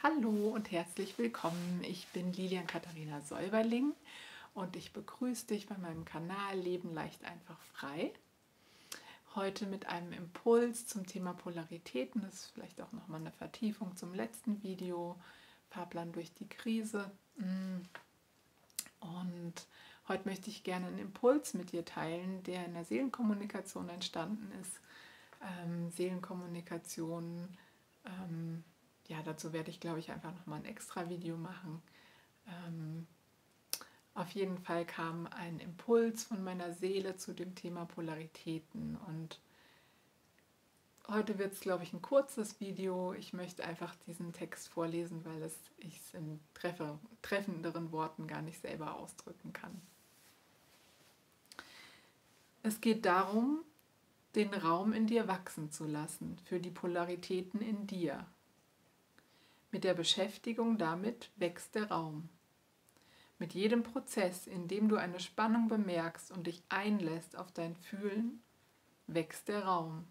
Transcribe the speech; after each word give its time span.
Hallo 0.00 0.50
und 0.54 0.70
herzlich 0.70 1.18
willkommen. 1.18 1.82
Ich 1.82 2.06
bin 2.12 2.32
Lilian 2.32 2.68
Katharina 2.68 3.20
Säuberling 3.20 3.94
und 4.54 4.76
ich 4.76 4.92
begrüße 4.92 5.48
dich 5.48 5.66
bei 5.66 5.76
meinem 5.76 6.04
Kanal 6.04 6.56
Leben 6.56 6.94
leicht 6.94 7.24
einfach 7.24 7.58
frei. 7.74 8.12
Heute 9.34 9.66
mit 9.66 9.86
einem 9.86 10.12
Impuls 10.12 10.86
zum 10.86 11.04
Thema 11.04 11.32
Polaritäten. 11.32 12.22
Das 12.22 12.34
ist 12.34 12.52
vielleicht 12.54 12.80
auch 12.80 12.92
nochmal 12.92 13.18
eine 13.18 13.32
Vertiefung 13.32 13.96
zum 13.96 14.14
letzten 14.14 14.62
Video. 14.62 15.16
Fahrplan 15.70 16.12
durch 16.12 16.32
die 16.32 16.48
Krise. 16.48 17.10
Mm. 17.34 17.78
Und 19.00 19.54
heute 20.06 20.28
möchte 20.28 20.48
ich 20.48 20.62
gerne 20.62 20.86
einen 20.86 21.00
Impuls 21.00 21.54
mit 21.54 21.72
dir 21.72 21.84
teilen, 21.84 22.44
der 22.44 22.66
in 22.66 22.74
der 22.74 22.84
Seelenkommunikation 22.84 23.88
entstanden 23.88 24.52
ist. 24.60 24.78
Ähm, 25.42 25.90
Seelenkommunikation. 25.90 27.48
Ähm, 28.04 28.62
ja, 29.08 29.22
dazu 29.22 29.52
werde 29.52 29.70
ich, 29.70 29.80
glaube 29.80 29.98
ich, 29.98 30.10
einfach 30.10 30.32
nochmal 30.34 30.60
ein 30.60 30.66
extra 30.66 31.08
Video 31.08 31.36
machen. 31.36 31.82
Ähm, 32.46 33.06
auf 34.14 34.30
jeden 34.30 34.58
Fall 34.58 34.84
kam 34.84 35.26
ein 35.28 35.60
Impuls 35.60 36.24
von 36.24 36.44
meiner 36.44 36.72
Seele 36.72 37.16
zu 37.16 37.32
dem 37.32 37.54
Thema 37.54 37.86
Polaritäten 37.86 38.96
und 39.06 39.40
heute 41.08 41.38
wird 41.38 41.54
es, 41.54 41.60
glaube 41.60 41.84
ich, 41.84 41.92
ein 41.92 42.02
kurzes 42.02 42.60
Video. 42.60 43.14
Ich 43.14 43.32
möchte 43.32 43.64
einfach 43.64 43.94
diesen 44.06 44.32
Text 44.32 44.68
vorlesen, 44.68 45.24
weil 45.24 45.50
ich 45.78 45.98
es 45.98 46.14
in 46.14 46.40
treffe, 46.52 46.98
treffenderen 47.22 47.92
Worten 47.92 48.26
gar 48.26 48.42
nicht 48.42 48.60
selber 48.60 48.96
ausdrücken 48.96 49.52
kann. 49.52 49.80
Es 52.62 52.80
geht 52.80 53.06
darum, 53.06 53.64
den 54.34 54.52
Raum 54.52 54.92
in 54.92 55.06
dir 55.06 55.28
wachsen 55.28 55.70
zu 55.70 55.86
lassen 55.86 56.38
für 56.44 56.60
die 56.60 56.70
Polaritäten 56.70 57.62
in 57.62 57.86
dir 57.86 58.26
mit 59.70 59.84
der 59.84 59.94
Beschäftigung 59.94 60.78
damit 60.78 61.30
wächst 61.36 61.74
der 61.74 61.90
Raum. 61.90 62.28
Mit 63.38 63.54
jedem 63.54 63.82
Prozess, 63.82 64.46
in 64.46 64.66
dem 64.66 64.88
du 64.88 64.96
eine 64.96 65.20
Spannung 65.20 65.68
bemerkst 65.68 66.32
und 66.32 66.46
dich 66.46 66.62
einlässt 66.68 67.36
auf 67.36 67.52
dein 67.52 67.76
Fühlen, 67.76 68.42
wächst 69.06 69.48
der 69.48 69.64
Raum. 69.64 70.06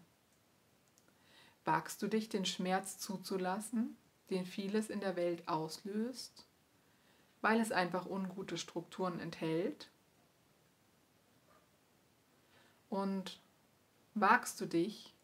Wagst 1.64 2.00
du 2.00 2.08
dich, 2.08 2.28
den 2.28 2.46
Schmerz 2.46 2.98
zuzulassen, 2.98 3.96
den 4.30 4.46
vieles 4.46 4.88
in 4.88 5.00
der 5.00 5.16
Welt 5.16 5.46
auslöst, 5.48 6.46
weil 7.42 7.60
es 7.60 7.72
einfach 7.72 8.06
ungute 8.06 8.56
Strukturen 8.56 9.20
enthält? 9.20 9.90
Und 12.88 13.40
wagst 14.14 14.60
du 14.60 14.66
dich, 14.66 15.14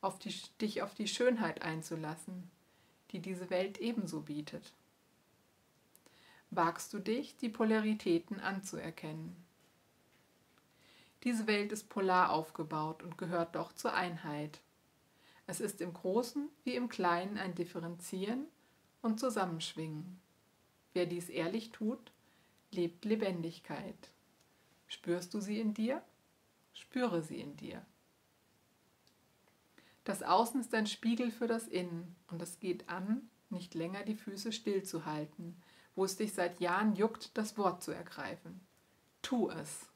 auf 0.00 0.18
die, 0.18 0.34
dich 0.60 0.82
auf 0.82 0.94
die 0.94 1.06
Schönheit 1.06 1.62
einzulassen, 1.62 2.50
die 3.10 3.20
diese 3.20 3.50
Welt 3.50 3.78
ebenso 3.78 4.20
bietet? 4.20 4.72
Wagst 6.50 6.92
du 6.92 6.98
dich, 6.98 7.36
die 7.36 7.48
Polaritäten 7.48 8.40
anzuerkennen? 8.40 9.36
Diese 11.24 11.46
Welt 11.46 11.72
ist 11.72 11.88
polar 11.88 12.30
aufgebaut 12.30 13.02
und 13.02 13.18
gehört 13.18 13.54
doch 13.54 13.72
zur 13.72 13.92
Einheit. 13.92 14.60
Es 15.46 15.60
ist 15.60 15.80
im 15.80 15.92
Großen 15.92 16.48
wie 16.64 16.74
im 16.74 16.88
Kleinen 16.88 17.38
ein 17.38 17.54
Differenzieren 17.54 18.46
und 19.02 19.18
Zusammenschwingen. 19.18 20.20
Wer 20.92 21.06
dies 21.06 21.28
ehrlich 21.28 21.70
tut, 21.70 22.12
lebt 22.70 23.04
Lebendigkeit. 23.04 24.10
Spürst 24.86 25.34
du 25.34 25.40
sie 25.40 25.60
in 25.60 25.74
dir? 25.74 26.02
Spüre 26.72 27.22
sie 27.22 27.40
in 27.40 27.56
dir. 27.56 27.84
Das 30.08 30.22
Außen 30.22 30.62
ist 30.62 30.74
ein 30.74 30.86
Spiegel 30.86 31.30
für 31.30 31.46
das 31.46 31.68
Innen 31.68 32.16
und 32.28 32.40
es 32.40 32.60
geht 32.60 32.88
an, 32.88 33.28
nicht 33.50 33.74
länger 33.74 34.04
die 34.04 34.14
Füße 34.14 34.52
stillzuhalten, 34.52 35.54
wo 35.94 36.06
es 36.06 36.16
dich 36.16 36.32
seit 36.32 36.60
Jahren 36.60 36.96
juckt, 36.96 37.36
das 37.36 37.58
Wort 37.58 37.82
zu 37.82 37.90
ergreifen. 37.90 38.58
Tu 39.20 39.50
es. 39.50 39.90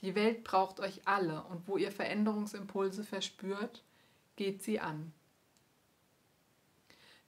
Die 0.00 0.14
Welt 0.14 0.42
braucht 0.42 0.80
euch 0.80 1.06
alle 1.06 1.44
und 1.44 1.68
wo 1.68 1.76
ihr 1.76 1.92
Veränderungsimpulse 1.92 3.04
verspürt, 3.04 3.84
geht 4.36 4.62
sie 4.62 4.80
an. 4.80 5.12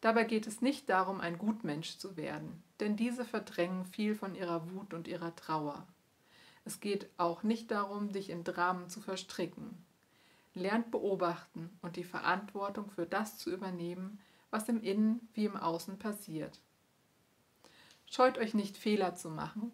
Dabei 0.00 0.24
geht 0.24 0.46
es 0.46 0.62
nicht 0.62 0.88
darum, 0.88 1.20
ein 1.20 1.36
Gutmensch 1.36 1.98
zu 1.98 2.16
werden, 2.16 2.62
denn 2.80 2.96
diese 2.96 3.26
verdrängen 3.26 3.84
viel 3.84 4.14
von 4.14 4.34
ihrer 4.34 4.70
Wut 4.70 4.94
und 4.94 5.08
ihrer 5.08 5.36
Trauer. 5.36 5.86
Es 6.64 6.80
geht 6.80 7.10
auch 7.18 7.42
nicht 7.42 7.70
darum, 7.70 8.12
dich 8.12 8.30
in 8.30 8.44
Dramen 8.44 8.88
zu 8.88 9.02
verstricken. 9.02 9.84
Lernt 10.54 10.90
beobachten 10.90 11.70
und 11.82 11.96
die 11.96 12.04
Verantwortung 12.04 12.90
für 12.90 13.06
das 13.06 13.38
zu 13.38 13.50
übernehmen, 13.50 14.20
was 14.50 14.68
im 14.68 14.82
Innen 14.82 15.28
wie 15.32 15.44
im 15.44 15.56
Außen 15.56 15.98
passiert. 15.98 16.60
Scheut 18.06 18.38
euch 18.38 18.54
nicht, 18.54 18.76
Fehler 18.76 19.14
zu 19.14 19.30
machen. 19.30 19.70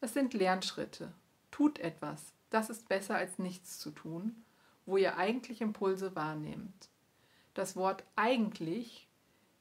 Es 0.00 0.12
sind 0.12 0.34
Lernschritte. 0.34 1.12
Tut 1.50 1.78
etwas. 1.78 2.34
Das 2.50 2.70
ist 2.70 2.88
besser 2.88 3.16
als 3.16 3.38
nichts 3.38 3.78
zu 3.78 3.90
tun, 3.90 4.44
wo 4.86 4.96
ihr 4.96 5.16
eigentlich 5.16 5.60
Impulse 5.60 6.14
wahrnehmt. 6.14 6.88
Das 7.54 7.76
Wort 7.76 8.04
eigentlich 8.14 9.08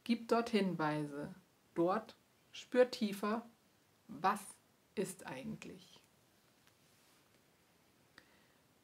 gibt 0.03 0.31
dort 0.31 0.49
Hinweise. 0.49 1.33
Dort 1.73 2.15
spürt 2.51 2.91
tiefer, 2.91 3.45
was 4.07 4.41
ist 4.95 5.25
eigentlich. 5.25 5.96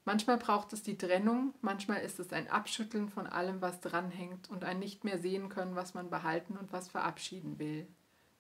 Manchmal 0.06 0.38
braucht 0.38 0.74
es 0.74 0.84
die 0.84 0.98
Trennung, 0.98 1.54
manchmal 1.62 2.02
ist 2.02 2.20
es 2.20 2.34
ein 2.34 2.50
Abschütteln 2.50 3.10
von 3.10 3.26
allem, 3.26 3.62
was 3.62 3.80
dranhängt 3.80 4.50
und 4.50 4.66
ein 4.66 4.80
nicht 4.80 5.06
mehr 5.06 5.18
sehen 5.18 5.48
können, 5.48 5.76
was 5.76 5.94
man 5.94 6.10
behalten 6.10 6.58
und 6.58 6.74
was 6.74 6.90
verabschieden 6.90 7.58
will. 7.58 7.88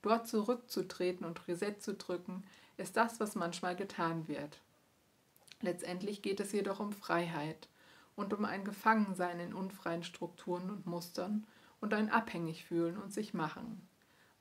Dort 0.01 0.27
zurückzutreten 0.27 1.25
und 1.25 1.47
Reset 1.47 1.75
zu 1.79 1.93
drücken, 1.93 2.43
ist 2.75 2.97
das, 2.97 3.21
was 3.21 3.35
manchmal 3.35 3.77
getan 3.77 4.27
wird. 4.27 4.59
Letztendlich 5.61 6.21
geht 6.21 6.41
es 6.41 6.51
jedoch 6.51 6.81
um 6.81 6.91
Freiheit 6.91 7.69
und 8.17 8.33
um 8.33 8.43
ein 8.43 8.65
Gefangensein 8.65 9.39
in 9.39 9.53
unfreien 9.53 10.03
Strukturen 10.03 10.69
und 10.69 10.85
Mustern 10.85 11.45
und 11.79 11.93
ein 11.93 12.11
Abhängigfühlen 12.11 12.97
und 12.97 13.13
sich 13.13 13.33
machen. 13.33 13.87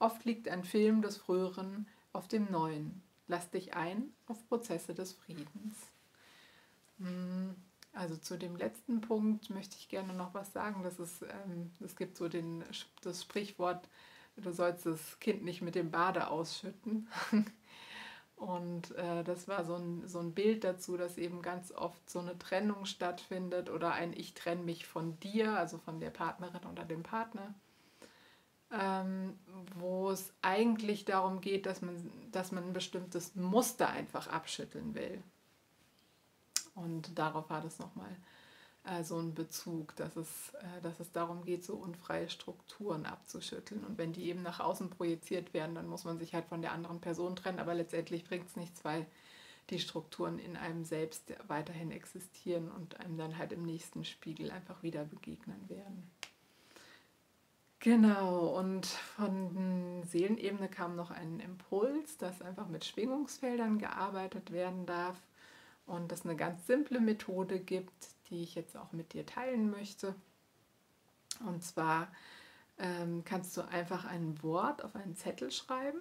Oft 0.01 0.25
liegt 0.25 0.49
ein 0.49 0.65
Film 0.65 1.01
des 1.01 1.17
Früheren 1.17 1.87
auf 2.13 2.27
dem 2.27 2.51
Neuen. 2.51 3.01
Lass 3.29 3.49
dich 3.51 3.75
ein 3.75 4.13
auf 4.27 4.45
Prozesse 4.49 4.95
des 4.95 5.13
Friedens. 5.13 5.92
Hm, 7.03 7.55
also 7.93 8.17
zu 8.17 8.39
dem 8.39 8.57
letzten 8.57 9.01
Punkt 9.01 9.51
möchte 9.51 9.77
ich 9.79 9.89
gerne 9.89 10.15
noch 10.15 10.35
was 10.35 10.53
sagen. 10.53 10.83
Das 10.83 10.99
ist, 10.99 11.23
ähm, 11.23 11.71
es 11.81 11.97
gibt 11.97 12.17
so 12.17 12.29
den, 12.29 12.65
das 13.03 13.23
Sprichwort, 13.23 13.89
du 14.37 14.53
sollst 14.53 14.87
das 14.87 15.19
Kind 15.21 15.45
nicht 15.45 15.63
mit 15.63 15.75
dem 15.75 15.91
Bade 15.91 16.29
ausschütten. 16.29 17.09
Und 18.37 18.91
äh, 18.97 19.23
das 19.25 19.47
war 19.47 19.65
so 19.65 19.77
ein, 19.77 20.09
so 20.09 20.19
ein 20.19 20.35
Bild 20.35 20.65
dazu, 20.65 20.97
dass 20.97 21.17
eben 21.19 21.43
ganz 21.43 21.71
oft 21.73 22.11
so 22.11 22.19
eine 22.19 22.37
Trennung 22.39 22.87
stattfindet 22.87 23.71
oder 23.71 23.93
ein 23.93 24.13
Ich 24.15 24.35
trenne 24.35 24.63
mich 24.63 24.87
von 24.87 25.19
dir, 25.21 25.57
also 25.57 25.79
von 25.79 26.01
der 26.01 26.11
Partnerin 26.11 26.65
oder 26.71 26.85
dem 26.85 27.05
Partner, 27.05 27.55
ähm, 28.73 29.39
wo 29.77 30.11
es 30.11 30.33
eigentlich 30.43 31.05
darum 31.05 31.41
geht, 31.41 31.67
dass 31.67 31.83
man, 31.83 32.11
dass 32.33 32.53
man 32.53 32.65
ein 32.65 32.73
bestimmtes 32.73 33.35
Muster 33.37 33.89
einfach 33.91 34.27
abschütteln 34.29 34.95
will. 34.95 35.23
Und 36.75 37.19
darauf 37.19 37.51
war 37.51 37.61
das 37.61 37.79
nochmal 37.79 38.17
äh, 38.85 39.05
so 39.05 39.19
ein 39.19 39.35
Bezug, 39.35 39.95
dass 39.97 40.17
es, 40.17 40.55
äh, 40.55 40.81
dass 40.83 40.99
es 41.01 41.13
darum 41.13 41.45
geht, 41.45 41.65
so 41.65 41.75
unfreie 41.75 42.29
Strukturen 42.29 43.07
abzuschütteln. 43.07 43.85
Und 43.85 43.99
wenn 43.99 44.13
die 44.13 44.25
eben 44.25 44.43
nach 44.43 44.61
außen 44.61 44.91
projiziert 44.91 45.55
werden, 45.55 45.75
dann 45.75 45.89
muss 45.89 46.05
man 46.05 46.19
sich 46.19 46.35
halt 46.35 46.47
von 46.47 46.63
der 46.63 46.73
anderen 46.73 47.01
Person 47.01 47.37
trennen. 47.37 47.61
Aber 47.61 47.75
letztendlich 47.75 48.25
bringt 48.25 48.49
es 48.49 48.57
nichts, 48.57 48.85
weil 48.85 49.07
die 49.71 49.79
Strukturen 49.79 50.39
in 50.39 50.57
einem 50.57 50.85
selbst 50.85 51.33
weiterhin 51.47 51.93
existieren 51.93 52.71
und 52.71 52.99
einem 52.99 53.17
dann 53.17 53.39
halt 53.39 53.53
im 53.53 53.63
nächsten 53.63 54.05
Spiegel 54.05 54.51
einfach 54.51 54.83
wieder 54.83 55.05
begegnen 55.05 55.69
werden. 55.69 56.11
Genau, 57.79 58.59
und 58.59 58.87
von 58.87 60.03
Seelenebene 60.05 60.69
kam 60.69 60.95
noch 60.95 61.11
ein 61.11 61.41
Impuls, 61.41 62.17
dass 62.17 62.41
einfach 62.41 62.69
mit 62.69 62.85
Schwingungsfeldern 62.85 63.79
gearbeitet 63.79 64.53
werden 64.53 64.87
darf 64.87 65.17
und 65.87 66.13
es 66.13 66.25
eine 66.25 66.37
ganz 66.37 66.67
simple 66.67 67.01
Methode 67.01 67.61
gibt, 67.61 68.09
die 68.31 68.43
ich 68.43 68.55
jetzt 68.55 68.77
auch 68.77 68.93
mit 68.93 69.13
dir 69.13 69.27
teilen 69.27 69.71
möchte. 69.71 70.15
Und 71.47 71.63
zwar 71.63 72.09
ähm, 72.79 73.25
kannst 73.25 73.57
du 73.57 73.63
einfach 73.63 74.05
ein 74.05 74.43
Wort 74.43 74.85
auf 74.85 74.95
einen 74.95 75.17
Zettel 75.17 75.51
schreiben. 75.51 76.01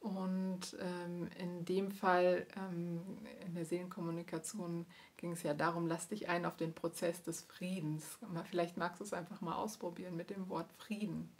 Und 0.00 0.78
ähm, 0.80 1.28
in 1.38 1.66
dem 1.66 1.90
Fall, 1.90 2.46
ähm, 2.56 3.02
in 3.46 3.54
der 3.54 3.66
Seelenkommunikation, 3.66 4.86
ging 5.18 5.32
es 5.32 5.42
ja 5.42 5.52
darum, 5.52 5.86
lass 5.86 6.08
dich 6.08 6.30
ein 6.30 6.46
auf 6.46 6.56
den 6.56 6.74
Prozess 6.74 7.22
des 7.22 7.42
Friedens. 7.42 8.18
Vielleicht 8.48 8.78
magst 8.78 9.00
du 9.00 9.04
es 9.04 9.12
einfach 9.12 9.42
mal 9.42 9.56
ausprobieren 9.56 10.16
mit 10.16 10.30
dem 10.30 10.48
Wort 10.48 10.72
Frieden. 10.78 11.30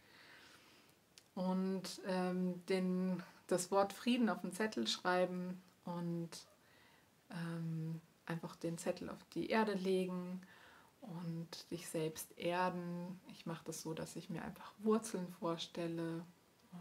Und 1.34 2.02
ähm, 2.06 2.66
den, 2.66 3.22
das 3.46 3.70
Wort 3.70 3.94
Frieden 3.94 4.28
auf 4.28 4.42
den 4.42 4.52
Zettel 4.52 4.86
schreiben 4.86 5.62
und 5.84 6.30
ähm, 7.30 8.00
einfach 8.26 8.56
den 8.56 8.78
Zettel 8.78 9.10
auf 9.10 9.22
die 9.34 9.50
Erde 9.50 9.74
legen 9.74 10.40
und 11.00 11.70
dich 11.70 11.88
selbst 11.88 12.36
erden. 12.38 13.20
Ich 13.28 13.46
mache 13.46 13.64
das 13.64 13.82
so, 13.82 13.94
dass 13.94 14.16
ich 14.16 14.30
mir 14.30 14.42
einfach 14.42 14.72
Wurzeln 14.78 15.28
vorstelle 15.28 16.24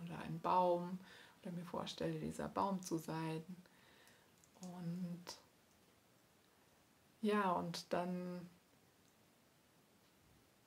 oder 0.03 0.19
einen 0.19 0.39
Baum 0.39 0.99
oder 1.41 1.51
mir 1.51 1.65
vorstelle, 1.65 2.19
dieser 2.19 2.47
Baum 2.47 2.81
zu 2.81 2.97
sein. 2.97 3.43
Und 4.61 5.25
ja, 7.21 7.51
und 7.51 7.91
dann 7.93 8.47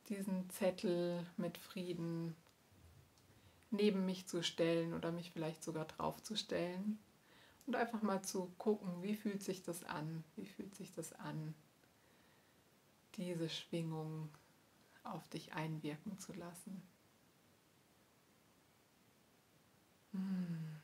diesen 0.09 0.49
Zettel 0.51 1.27
mit 1.37 1.59
Frieden 1.59 2.37
neben 3.71 4.05
mich 4.05 4.27
zu 4.27 4.43
stellen 4.43 4.93
oder 4.93 5.13
mich 5.13 5.31
vielleicht 5.31 5.63
sogar 5.63 5.87
draufzustellen 5.87 6.99
und 7.67 7.77
einfach 7.77 8.03
mal 8.03 8.23
zu 8.23 8.53
gucken, 8.59 9.03
wie 9.03 9.15
fühlt 9.15 9.43
sich 9.43 9.63
das 9.63 9.85
an, 9.85 10.25
wie 10.37 10.47
fühlt 10.47 10.75
sich 10.75 10.93
das 10.93 11.13
an, 11.13 11.55
diese 13.15 13.49
Schwingung 13.49 14.29
auf 15.05 15.29
dich 15.29 15.53
einwirken 15.55 16.19
zu 16.19 16.33
lassen. 16.33 16.83
Hm. 20.13 20.81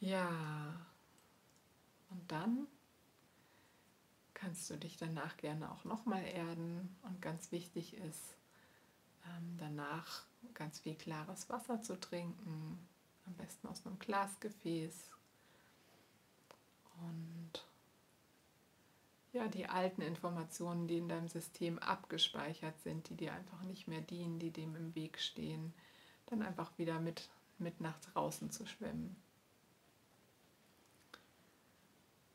Ja, 0.00 0.84
und 2.10 2.32
dann 2.32 2.66
kannst 4.34 4.68
du 4.68 4.76
dich 4.76 4.96
danach 4.96 5.36
gerne 5.36 5.70
auch 5.70 5.84
nochmal 5.84 6.24
erden. 6.24 6.96
Und 7.02 7.22
ganz 7.22 7.52
wichtig 7.52 7.94
ist, 7.94 8.36
ähm, 9.26 9.56
danach 9.58 10.24
ganz 10.54 10.80
viel 10.80 10.94
klares 10.94 11.48
Wasser 11.48 11.82
zu 11.82 11.98
trinken, 11.98 12.78
am 13.26 13.34
besten 13.34 13.68
aus 13.68 13.86
einem 13.86 13.98
Glasgefäß. 13.98 15.10
Und 17.00 17.64
ja, 19.32 19.48
die 19.48 19.66
alten 19.66 20.02
Informationen, 20.02 20.88
die 20.88 20.98
in 20.98 21.08
deinem 21.08 21.28
System 21.28 21.78
abgespeichert 21.78 22.78
sind, 22.82 23.08
die 23.08 23.16
dir 23.16 23.32
einfach 23.32 23.62
nicht 23.62 23.88
mehr 23.88 24.02
dienen, 24.02 24.38
die 24.38 24.50
dem 24.50 24.76
im 24.76 24.94
Weg 24.94 25.18
stehen, 25.18 25.72
dann 26.26 26.42
einfach 26.42 26.76
wieder 26.76 27.00
mit, 27.00 27.30
mit 27.58 27.80
nach 27.80 27.98
draußen 28.00 28.50
zu 28.50 28.66
schwimmen. 28.66 29.16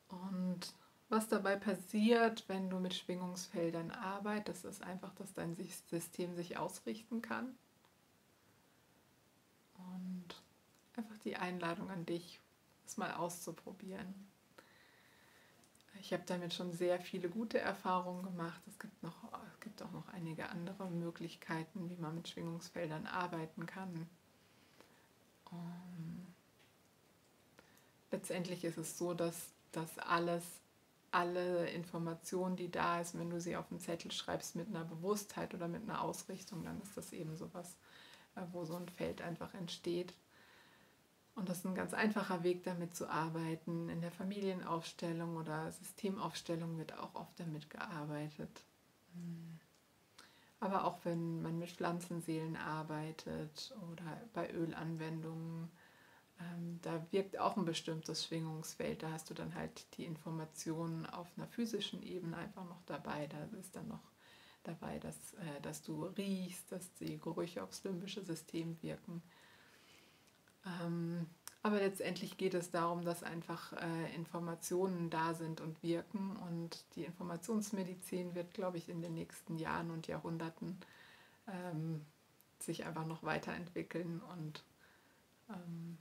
Und 0.10 0.74
was 1.10 1.28
dabei 1.28 1.56
passiert, 1.56 2.44
wenn 2.48 2.70
du 2.70 2.80
mit 2.80 2.94
Schwingungsfeldern 2.94 3.92
arbeitest, 3.92 4.66
ist 4.66 4.84
einfach, 4.84 5.14
dass 5.16 5.34
dein 5.34 5.56
System 5.90 6.36
sich 6.36 6.58
ausrichten 6.58 7.22
kann. 7.22 7.58
Und 9.78 10.42
einfach 10.96 11.18
die 11.20 11.38
Einladung 11.38 11.90
an 11.90 12.06
dich, 12.06 12.42
es 12.86 12.98
mal 12.98 13.14
auszuprobieren. 13.14 14.14
Ich 16.00 16.14
habe 16.14 16.24
damit 16.26 16.54
schon 16.54 16.74
sehr 16.74 17.00
viele 17.00 17.30
gute 17.30 17.60
Erfahrungen 17.60 18.24
gemacht. 18.24 18.62
Es 18.68 18.78
gibt, 18.78 19.02
noch, 19.02 19.16
es 19.54 19.60
gibt 19.62 19.82
auch 19.82 19.92
noch 19.92 20.08
einige 20.10 20.50
andere 20.50 20.90
Möglichkeiten, 20.90 21.90
wie 21.90 21.96
man 21.96 22.16
mit 22.16 22.28
Schwingungsfeldern 22.28 23.08
arbeiten 23.08 23.66
kann. 23.66 24.08
Um, 25.50 26.28
letztendlich 28.12 28.64
ist 28.64 28.78
es 28.78 28.98
so, 28.98 29.14
dass 29.14 29.54
das 29.72 29.98
alles 30.00 30.44
alle 31.18 31.68
Informationen, 31.72 32.56
die 32.56 32.70
da 32.70 33.02
ist, 33.02 33.18
wenn 33.18 33.32
du 33.32 33.42
sie 33.42 33.56
auf 33.56 33.68
den 33.70 33.80
Zettel 33.80 34.12
schreibst 34.12 34.56
mit 34.56 34.68
einer 34.68 34.84
Bewusstheit 34.84 35.56
oder 35.56 35.68
mit 35.68 35.82
einer 35.82 36.04
Ausrichtung, 36.04 36.64
dann 36.64 36.80
ist 36.82 36.96
das 36.96 37.12
eben 37.12 37.36
sowas, 37.36 37.76
äh, 38.36 38.42
wo 38.52 38.66
so 38.66 38.76
ein 38.76 38.88
Feld 38.88 39.24
einfach 39.24 39.56
entsteht. 39.56 40.14
Und 41.34 41.50
das 41.50 41.60
ist 41.60 41.66
ein 41.66 41.74
ganz 41.74 41.96
einfacher 41.96 42.44
Weg, 42.44 42.64
damit 42.64 42.96
zu 42.96 43.10
arbeiten. 43.10 43.90
In 43.90 44.02
der 44.02 44.12
Familienaufstellung 44.12 45.38
oder 45.38 45.72
Systemaufstellung 45.72 46.78
wird 46.78 46.94
auch 46.98 47.16
oft 47.16 47.40
damit 47.40 47.70
gearbeitet. 47.72 48.64
Hm. 49.14 49.60
Aber 50.60 50.86
auch 50.86 51.04
wenn 51.04 51.42
man 51.42 51.58
mit 51.58 51.72
Pflanzenseelen 51.72 52.58
arbeitet 52.58 53.76
oder 53.92 54.22
bei 54.34 54.52
Ölanwendungen 54.52 55.72
ähm, 56.40 56.80
da 56.82 57.06
wirkt 57.12 57.40
auch 57.40 57.58
ein 57.58 57.66
bestimmtes 57.66 58.26
Schwingungsfeld. 58.26 59.04
Da 59.04 59.12
hast 59.12 59.30
du 59.30 59.34
dann 59.34 59.56
halt 59.56 59.86
die 59.98 60.06
Informationen 60.06 61.06
auf 61.06 61.28
einer 61.36 61.48
physischen 61.48 62.04
Ebene 62.04 62.38
einfach 62.38 62.66
noch 62.66 62.82
dabei. 62.86 63.28
Da 63.28 63.38
ist 63.60 63.76
dann 63.76 63.88
noch 63.88 64.04
dabei, 64.64 65.00
dass, 65.00 65.34
äh, 65.36 65.62
dass 65.62 65.82
du 65.82 66.06
riechst, 66.06 66.72
dass 66.72 66.94
die 66.96 67.20
Gerüche 67.20 67.64
aufs 67.64 67.84
limbische 67.84 68.24
System 68.24 68.78
wirken. 68.82 69.22
Ähm, 70.66 71.28
aber 71.64 71.78
letztendlich 71.78 72.38
geht 72.38 72.54
es 72.54 72.72
darum, 72.72 73.04
dass 73.04 73.24
einfach 73.24 73.74
äh, 73.74 74.16
Informationen 74.16 75.10
da 75.10 75.34
sind 75.34 75.60
und 75.60 75.82
wirken. 75.82 76.38
Und 76.38 76.86
die 76.96 77.04
Informationsmedizin 77.04 78.36
wird, 78.36 78.54
glaube 78.54 78.78
ich, 78.78 78.90
in 78.90 79.02
den 79.02 79.16
nächsten 79.16 79.58
Jahren 79.58 79.92
und 79.92 80.08
Jahrhunderten 80.08 80.78
ähm, 81.48 82.06
sich 82.60 82.86
einfach 82.86 83.06
noch 83.06 83.24
weiterentwickeln 83.24 84.22
und 84.22 84.64
ähm, 85.50 85.98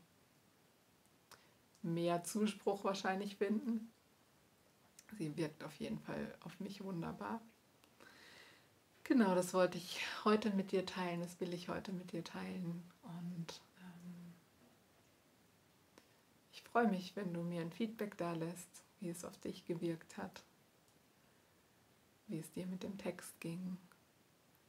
mehr 1.86 2.24
Zuspruch 2.24 2.84
wahrscheinlich 2.84 3.36
finden. 3.36 3.90
Sie 5.18 5.36
wirkt 5.36 5.62
auf 5.64 5.74
jeden 5.76 5.98
Fall 5.98 6.34
auf 6.40 6.58
mich 6.60 6.82
wunderbar. 6.82 7.40
Genau, 9.04 9.36
das 9.36 9.54
wollte 9.54 9.78
ich 9.78 10.00
heute 10.24 10.50
mit 10.50 10.72
dir 10.72 10.84
teilen, 10.84 11.20
das 11.20 11.40
will 11.40 11.54
ich 11.54 11.68
heute 11.68 11.92
mit 11.92 12.10
dir 12.10 12.24
teilen. 12.24 12.82
Und 13.02 13.60
ähm, 13.78 14.34
ich 16.52 16.62
freue 16.62 16.88
mich, 16.88 17.14
wenn 17.14 17.32
du 17.32 17.42
mir 17.42 17.60
ein 17.60 17.70
Feedback 17.70 18.16
da 18.18 18.32
lässt, 18.32 18.82
wie 18.98 19.08
es 19.08 19.24
auf 19.24 19.38
dich 19.38 19.64
gewirkt 19.64 20.16
hat, 20.16 20.42
wie 22.26 22.40
es 22.40 22.50
dir 22.50 22.66
mit 22.66 22.82
dem 22.82 22.98
Text 22.98 23.40
ging, 23.40 23.76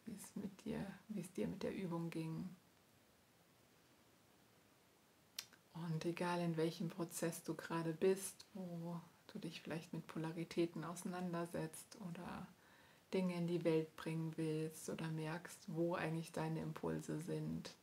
wie 0.06 0.16
es 0.16 0.36
mit 0.36 0.66
dir, 0.66 0.86
wie 1.08 1.22
es 1.22 1.32
dir 1.34 1.48
mit 1.48 1.64
der 1.64 1.76
Übung 1.76 2.12
ging. 2.12 2.48
Und 5.86 6.06
egal 6.06 6.42
in 6.42 6.58
welchem 6.58 6.90
Prozess 6.90 7.44
du 7.44 7.54
gerade 7.54 7.94
bist, 7.94 8.46
wo 8.54 9.00
du 9.28 9.40
dich 9.40 9.62
vielleicht 9.62 9.94
mit 9.94 10.08
Polaritäten 10.08 10.84
auseinandersetzt 10.84 11.98
oder 12.10 12.48
Dinge 13.14 13.36
in 13.36 13.48
die 13.48 13.64
Welt 13.64 13.96
bringen 13.96 14.34
willst 14.36 14.90
oder 14.90 15.08
merkst, 15.10 15.60
wo 15.68 15.96
eigentlich 15.96 16.32
deine 16.32 16.62
Impulse 16.62 17.20
sind, 17.22 17.74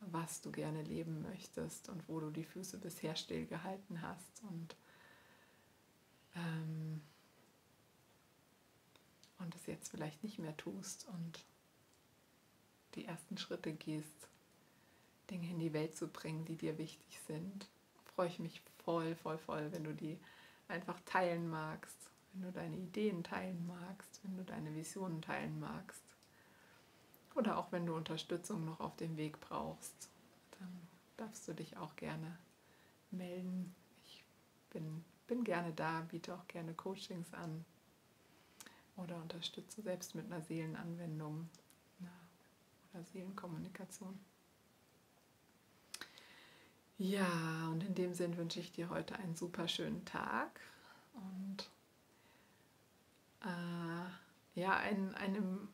was 0.00 0.40
du 0.40 0.50
gerne 0.50 0.82
leben 0.82 1.22
möchtest 1.22 1.88
und 1.88 2.08
wo 2.08 2.20
du 2.20 2.30
die 2.30 2.44
Füße 2.44 2.78
bisher 2.78 3.16
stillgehalten 3.16 4.02
hast 4.02 4.42
und, 4.50 4.76
ähm, 6.34 7.02
und 9.38 9.54
es 9.54 9.66
jetzt 9.66 9.88
vielleicht 9.88 10.22
nicht 10.22 10.38
mehr 10.38 10.56
tust 10.56 11.06
und 11.08 11.44
die 12.94 13.06
ersten 13.06 13.38
Schritte 13.38 13.72
gehst 13.72 14.28
Dinge 15.30 15.50
in 15.50 15.58
die 15.58 15.72
Welt 15.72 15.96
zu 15.96 16.08
bringen, 16.08 16.44
die 16.44 16.56
dir 16.56 16.78
wichtig 16.78 17.20
sind. 17.26 17.68
Freue 18.14 18.28
ich 18.28 18.38
mich 18.38 18.62
voll, 18.84 19.14
voll, 19.16 19.38
voll, 19.38 19.72
wenn 19.72 19.84
du 19.84 19.94
die 19.94 20.18
einfach 20.68 21.00
teilen 21.04 21.48
magst, 21.48 22.10
wenn 22.32 22.42
du 22.42 22.52
deine 22.52 22.76
Ideen 22.76 23.24
teilen 23.24 23.66
magst, 23.66 24.20
wenn 24.22 24.36
du 24.36 24.44
deine 24.44 24.74
Visionen 24.74 25.22
teilen 25.22 25.58
magst. 25.60 26.02
Oder 27.34 27.58
auch 27.58 27.72
wenn 27.72 27.86
du 27.86 27.94
Unterstützung 27.94 28.64
noch 28.64 28.80
auf 28.80 28.96
dem 28.96 29.16
Weg 29.16 29.40
brauchst, 29.40 30.08
dann 30.58 30.88
darfst 31.16 31.48
du 31.48 31.52
dich 31.52 31.76
auch 31.76 31.96
gerne 31.96 32.38
melden. 33.10 33.74
Ich 34.04 34.24
bin, 34.70 35.04
bin 35.26 35.42
gerne 35.42 35.72
da, 35.72 36.02
biete 36.02 36.34
auch 36.34 36.46
gerne 36.46 36.74
Coachings 36.74 37.32
an 37.34 37.64
oder 38.96 39.16
unterstütze 39.16 39.82
selbst 39.82 40.14
mit 40.14 40.26
einer 40.26 40.42
Seelenanwendung 40.42 41.48
oder 42.92 43.04
Seelenkommunikation. 43.04 44.18
Ja, 46.98 47.68
und 47.72 47.82
in 47.82 47.94
dem 47.94 48.14
Sinn 48.14 48.36
wünsche 48.36 48.60
ich 48.60 48.72
dir 48.72 48.88
heute 48.88 49.16
einen 49.16 49.34
super 49.34 49.66
schönen 49.68 50.04
Tag 50.04 50.60
und 51.14 51.68
äh, 53.42 54.60
ja, 54.60 54.76
ein, 54.76 55.14
einem, 55.16 55.68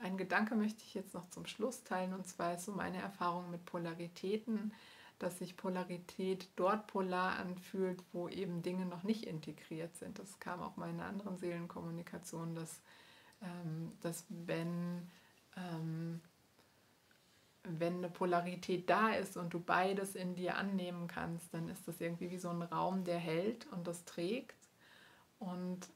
ein 0.00 0.16
Gedanke 0.16 0.54
möchte 0.54 0.82
ich 0.82 0.94
jetzt 0.94 1.12
noch 1.14 1.28
zum 1.28 1.46
Schluss 1.46 1.84
teilen 1.84 2.14
und 2.14 2.26
zwar 2.26 2.54
ist 2.54 2.64
so 2.64 2.72
meine 2.72 2.98
Erfahrung 3.02 3.50
mit 3.50 3.66
Polaritäten, 3.66 4.72
dass 5.18 5.38
sich 5.38 5.56
Polarität 5.58 6.48
dort 6.56 6.86
polar 6.86 7.36
anfühlt, 7.38 8.02
wo 8.12 8.28
eben 8.28 8.62
Dinge 8.62 8.86
noch 8.86 9.02
nicht 9.02 9.24
integriert 9.26 9.94
sind. 9.96 10.18
Das 10.18 10.40
kam 10.40 10.62
auch 10.62 10.76
mal 10.76 10.88
in 10.88 11.00
einer 11.00 11.08
anderen 11.08 11.36
Seelenkommunikation, 11.36 12.54
dass, 12.54 12.80
ähm, 13.42 13.92
dass 14.00 14.24
wenn 14.30 15.10
ähm, 15.56 16.22
wenn 17.64 17.98
eine 17.98 18.08
Polarität 18.08 18.90
da 18.90 19.10
ist 19.10 19.36
und 19.36 19.54
du 19.54 19.60
beides 19.60 20.14
in 20.14 20.34
dir 20.34 20.56
annehmen 20.56 21.06
kannst, 21.06 21.54
dann 21.54 21.68
ist 21.68 21.86
das 21.86 22.00
irgendwie 22.00 22.30
wie 22.30 22.38
so 22.38 22.50
ein 22.50 22.62
Raum, 22.62 23.04
der 23.04 23.18
hält 23.18 23.66
und 23.72 23.86
das 23.86 24.04
trägt. 24.04 24.56
Und 25.38 25.88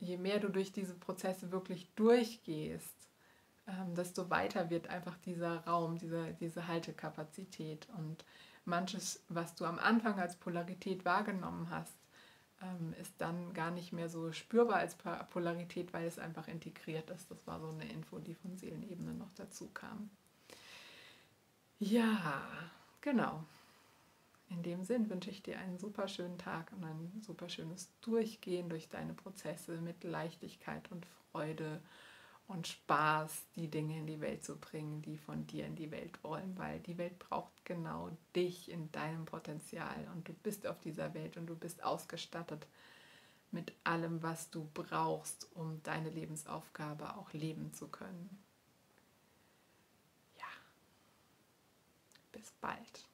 je 0.00 0.16
mehr 0.16 0.40
du 0.40 0.48
durch 0.48 0.72
diese 0.72 0.94
Prozesse 0.94 1.52
wirklich 1.52 1.88
durchgehst, 1.94 3.08
ähm, 3.66 3.94
desto 3.94 4.28
weiter 4.28 4.70
wird 4.70 4.88
einfach 4.88 5.16
dieser 5.18 5.64
Raum, 5.64 5.98
diese, 5.98 6.34
diese 6.34 6.66
Haltekapazität. 6.66 7.88
Und 7.96 8.24
manches, 8.64 9.22
was 9.28 9.54
du 9.54 9.64
am 9.64 9.78
Anfang 9.78 10.18
als 10.18 10.36
Polarität 10.36 11.04
wahrgenommen 11.04 11.70
hast, 11.70 11.96
ähm, 12.60 12.92
ist 13.00 13.14
dann 13.18 13.52
gar 13.54 13.70
nicht 13.70 13.92
mehr 13.92 14.08
so 14.08 14.32
spürbar 14.32 14.76
als 14.76 14.96
Polarität, 15.30 15.92
weil 15.92 16.06
es 16.06 16.18
einfach 16.18 16.48
integriert 16.48 17.10
ist. 17.10 17.30
Das 17.30 17.46
war 17.46 17.60
so 17.60 17.68
eine 17.68 17.88
Info, 17.90 18.18
die 18.18 18.34
von 18.34 18.56
Seelenebene 18.56 19.14
noch 19.14 19.32
dazu 19.34 19.68
kam. 19.72 20.10
Ja, 21.86 22.40
genau. 23.02 23.44
In 24.48 24.62
dem 24.62 24.84
Sinn 24.84 25.10
wünsche 25.10 25.28
ich 25.28 25.42
dir 25.42 25.58
einen 25.58 25.78
super 25.78 26.08
schönen 26.08 26.38
Tag 26.38 26.72
und 26.72 26.82
ein 26.82 27.20
super 27.20 27.50
schönes 27.50 27.90
Durchgehen 28.00 28.70
durch 28.70 28.88
deine 28.88 29.12
Prozesse 29.12 29.82
mit 29.82 30.02
Leichtigkeit 30.02 30.90
und 30.90 31.04
Freude 31.04 31.82
und 32.48 32.66
Spaß, 32.68 33.44
die 33.56 33.68
Dinge 33.68 33.98
in 33.98 34.06
die 34.06 34.22
Welt 34.22 34.42
zu 34.44 34.56
bringen, 34.56 35.02
die 35.02 35.18
von 35.18 35.46
dir 35.46 35.66
in 35.66 35.76
die 35.76 35.90
Welt 35.90 36.24
wollen, 36.24 36.56
weil 36.56 36.80
die 36.80 36.96
Welt 36.96 37.18
braucht 37.18 37.52
genau 37.66 38.08
dich 38.34 38.70
in 38.70 38.90
deinem 38.90 39.26
Potenzial 39.26 40.08
und 40.14 40.26
du 40.26 40.32
bist 40.32 40.66
auf 40.66 40.80
dieser 40.80 41.12
Welt 41.12 41.36
und 41.36 41.48
du 41.48 41.54
bist 41.54 41.84
ausgestattet 41.84 42.66
mit 43.50 43.74
allem, 43.84 44.22
was 44.22 44.48
du 44.48 44.70
brauchst, 44.72 45.54
um 45.54 45.82
deine 45.82 46.08
Lebensaufgabe 46.08 47.14
auch 47.18 47.30
leben 47.34 47.74
zu 47.74 47.88
können. 47.88 48.43
Bis 52.34 52.52
bald. 52.60 53.08